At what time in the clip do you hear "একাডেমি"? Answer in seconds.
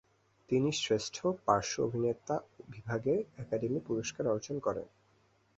3.37-3.79